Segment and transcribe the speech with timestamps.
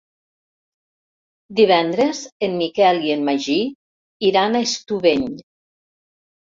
[1.59, 3.61] Divendres en Miquel i en Magí
[4.33, 5.33] iran a Estubeny.